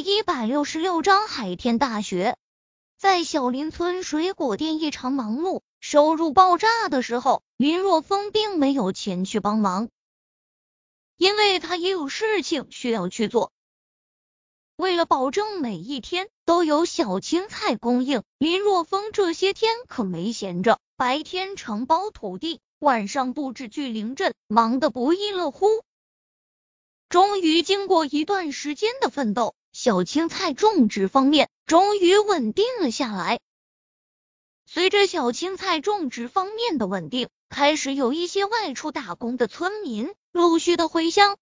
[0.00, 2.38] 一百六十六章海天大学。
[2.96, 9.90] 在小林村水果店异常忙碌、收入爆炸的时候，林若风并没有前去帮忙，
[11.18, 13.52] 因为他也有事情需要去做。
[14.76, 25.66] 为了保证每一天都有小青菜供应，林若风这些天可没闲着，白天承包土地，晚上布置聚灵阵，忙得不亦乐乎。
[27.10, 29.54] 终于，经过一段时间的奋斗。
[29.72, 33.40] 小青菜种植方面终于稳定了下来。
[34.66, 41.36] 随着小青菜种植方面的稳定，开始有一些外出打工的村民陆续的回乡。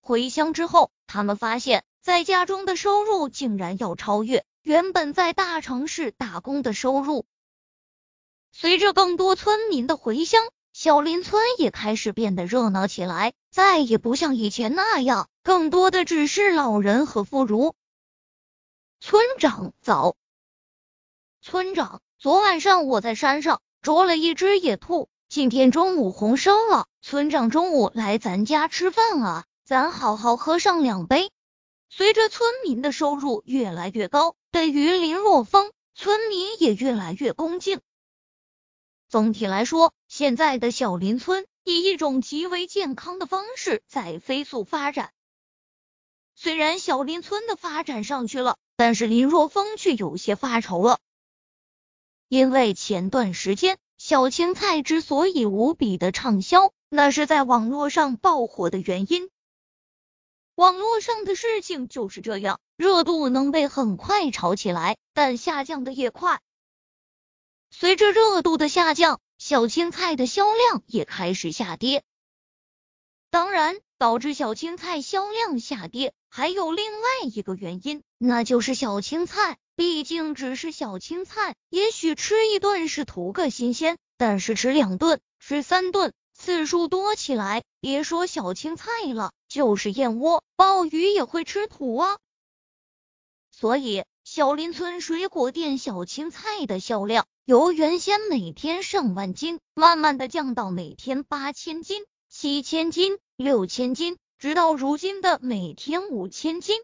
[0.00, 7.24] 回乡之后，他们发现，在家中的收入竟然要超越原本在大城市打工的收入。
[8.52, 10.50] 随着更多村民的回乡。
[10.76, 17.74] 小林村也开始变得热闹起来，再也不像以前那样，更多的只是老人和妇孺。
[18.98, 20.16] 村长早，
[21.42, 26.86] 村长，昨晚上我在山上捉了一只野兔，今天中午红烧了。
[27.02, 31.30] 村长中午来咱家吃饭啊，咱好好喝上两杯。
[31.90, 37.82] 随着村民的收入越来越高，对于林若风，村民也越来越恭敬。
[39.10, 45.12] 总体来说，现在的小林村以一种极为健康的方式在飞速发展。
[46.36, 50.98] 虽然小林村的发展上去了，但是林若风却有些发愁了，
[52.28, 59.30] 因为前段时间小青菜之所以无比的畅销，那是在网络上爆火的原因。
[60.56, 66.40] 网络上的事情就是这样，热度能被很快炒起来，但下降的也快。
[67.70, 72.04] 随着热度的下降，小青菜的销量也开始下跌。
[73.34, 92.18] 当然，导致小青菜销量下跌还有另外一个原因，那就是小青菜毕竟只是小青菜，也许吃一顿是图个新鲜，但是吃两顿、吃三顿，次数多起来，别说小青菜了，就是燕窝、鲍鱼也会吃土啊。
[93.50, 97.26] 所以，小林村水果店小青菜的销量。
[97.46, 106.80] 由原先每天上万斤，慢慢的降到每天八千斤、七千斤、六千斤，直到如今的每天五千斤。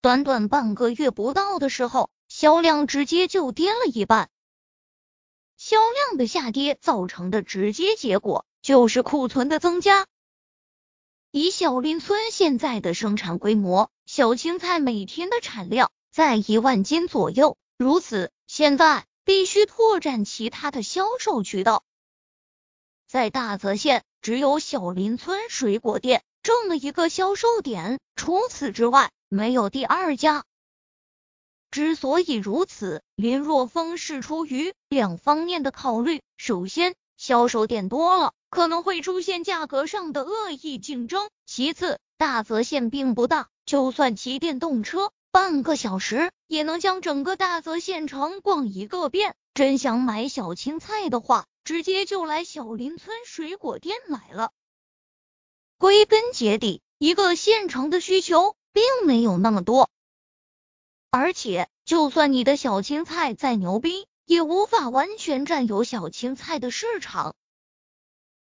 [0.00, 4.30] 短短半个月不到的时候，销量直接就跌了一半。
[5.58, 10.06] 销量的下跌造成的直接结果就是库存的增加。
[11.30, 19.06] 以小林村现在的生产规模，小青菜每天的产量在一万斤左右，如此现在。
[19.22, 21.84] 必须拓展其他的销售渠道。
[23.10, 30.44] 在大泽县，只有小林村水果店这么一个销售点，除此之外没有第二家。
[31.72, 36.22] 之所以如此，林若风是出于两方面的考虑。
[36.36, 45.10] 首先，销售点多了，可能会出现价格上的恶意竞争；其次，大泽县并不大，就算骑电动车。
[45.32, 49.34] 半个小时也能将整个大泽县城逛一个遍。
[49.54, 54.52] 真想买小青菜的话，直接就来小林村水果店买了。
[55.78, 59.90] 归根结底，一个县城的需求并没有那么多，
[61.10, 67.34] 而且就算你的小青菜再牛逼，也无法完全占有小青菜的市场。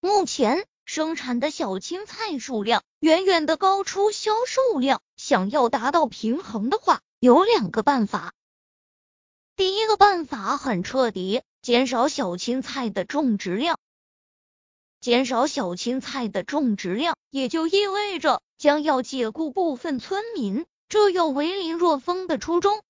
[0.00, 0.66] 目前。
[0.84, 8.34] 生产的小青菜数量远远的高出销售量，想要达到平衡的话，有两个办法。
[9.62, 13.78] 第一个办法很彻底，减少小青菜的种植量。
[15.00, 22.82] 减少小青菜的种植量，也就意味着将要解雇部分村民，这有为林若风的初衷。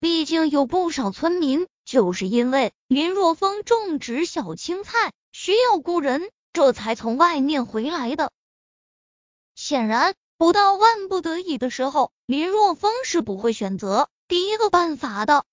[0.00, 6.30] 毕竟有不少村民就是因为林若风种植小青菜需要雇人。
[6.54, 8.32] 这才从外面回来的。
[9.54, 15.44] 显然，不到万不得已的时候，林若风是不会选择第一个办法的。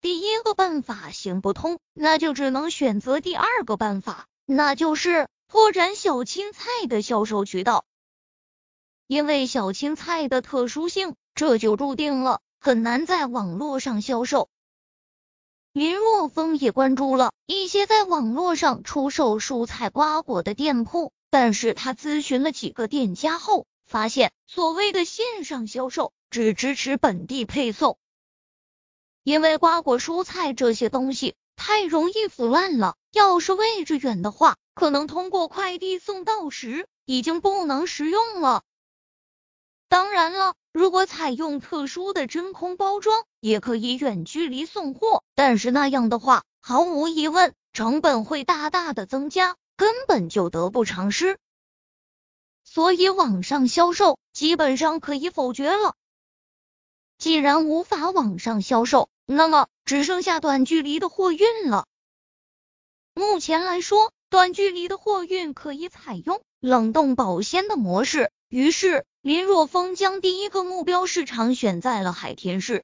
[0.00, 7.84] 第一个办法行不通，那就只能选择第二个办法，那就是拓展小青菜的销售渠道。
[9.06, 14.48] 因为小青菜的特殊性，这就注定了很难在网络上销售。
[15.72, 27.98] 林若风也关注了一些在网络上出售蔬菜瓜果的店铺，但是他咨询了几个店家后，发现所谓的线上销售只支持本地配送，
[29.22, 38.62] 因为瓜果蔬菜这些东西太容易腐烂了，要是位置远的话，可能通过快递送到时已经不能食用了。
[39.90, 51.36] 当然了，如果采用特殊的真空包装，也可以远距离送货，但是那样的话，毫无疑问，成本会大大的增加，根本就得不偿失。
[52.64, 55.94] 所以网上销售基本上可以否决了。
[57.22, 61.86] 既然无法网上销售，那么只剩下短距离的货运了。
[63.14, 68.32] 目前来说，短距离的货运可以采用冷冻保鲜的模式。
[68.48, 72.82] 于是林若风将第一个目标市场选在了海天市。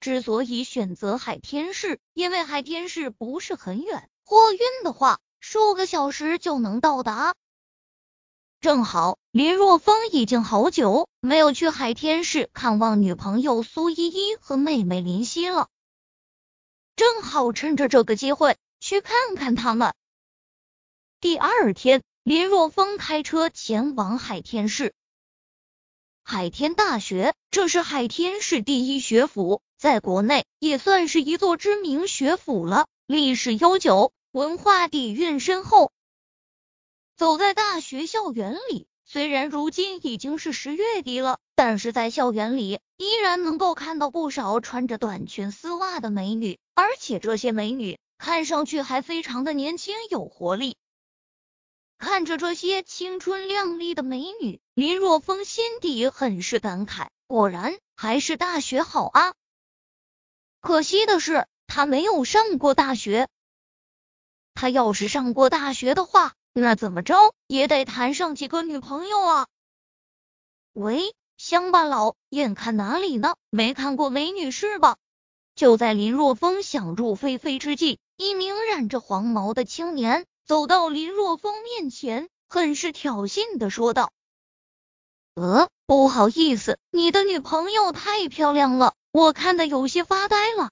[0.00, 7.34] 之所以选择海天市，因为海天市不是很远，货运的话数个小时就能到达。
[8.62, 15.68] 正好林若风已经好久没有去海天市看望女朋友苏依依和妹妹林夕了，
[16.94, 19.94] 正好趁着这个机会去看看他们。
[21.20, 24.94] 第二天，林若风开车前往海天市。
[26.22, 35.90] 海天大学，这是海天市第一学府，在国内也算是一座知名学府了，历史悠久，文化底蕴深厚。
[37.16, 50.76] 走在大学校园里，虽然如今已经是十月底了，但是在校园里依然能够看到不少穿着短裙丝袜的美女，而且这些美女看上去还非常的年轻有活力。
[51.98, 59.34] 看着这些青春靓丽的美女，林若风心底很是感慨，果然还是大学好啊。
[60.60, 63.28] 可惜的是，他没有上过大学。
[64.54, 69.46] 他要是上过大学的话，那怎么着也得谈上几个女朋友啊！
[70.74, 73.36] 喂，乡巴佬，眼看哪里呢？
[73.48, 74.96] 没看过美女是吧？
[75.54, 84.12] 就在林若风想入非非之际，一名染着黄毛的青年走到林若风面前，很是挑衅的说道
[85.34, 90.70] ：“呃，不好意思，你的女朋友太漂亮了，我看的有些发呆了。”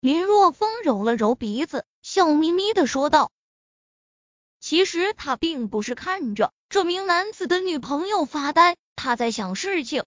[0.00, 3.30] 林若风揉了揉鼻子，笑眯眯的说道。
[4.60, 10.04] 其实他并不是看着这名男子的女朋友发呆，他在想事情。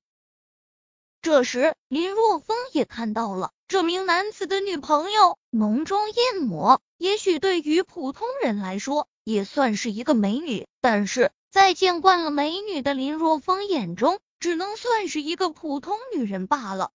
[1.21, 16.91] 这时，林若风也看到了这名男子的女朋友浓妆艳抹，也许对于普通人来说也算是一个美女，但是在见惯了美女的林若风眼中，只能算是一个普通女人罢了。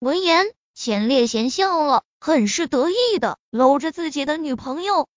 [0.00, 5.08] 闻言，钱烈贤笑了，很是得意的搂着自己的女朋友。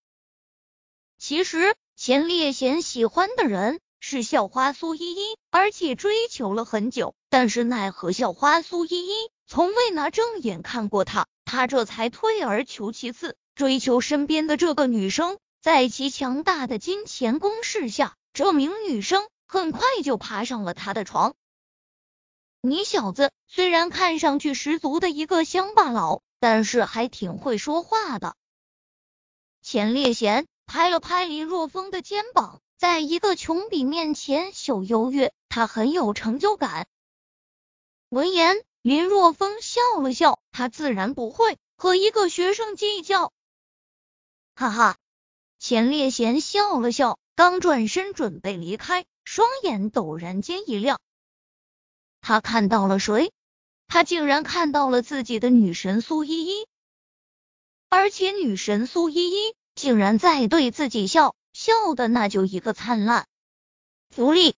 [1.29, 9.13] 其实钱烈贤喜欢的人是校花苏依依，而且追求了很久，但是奈何校花苏依依
[9.45, 15.37] 从未拿正眼看过他，他这才退而求其次，追求身边的这个女生。
[15.61, 21.35] 在其强大的金钱攻势下，这名女生很快就爬上了他的床。
[22.59, 28.35] 你小子虽然看上去十足的一个乡巴佬，但是还挺会说话的。
[29.61, 30.47] 钱烈贤。
[30.69, 36.87] 拍了拍林若风的肩膀，在一个穷比面前秀优越，他很有成就感。
[38.09, 43.33] 闻言，林若风笑了笑，他自然不会和一个学生计较。
[44.53, 44.97] 哈哈，
[45.57, 51.01] 钱烈贤笑了笑，刚转身准备离开，双眼陡然间一亮，
[52.21, 53.33] 他看到了谁？
[53.87, 56.67] 他竟然看到了自己的女神苏依依，
[57.89, 59.55] 而且女神苏依依。
[59.79, 63.27] 竟然在对自己笑，笑的那就一个灿烂。
[64.09, 64.55] 福利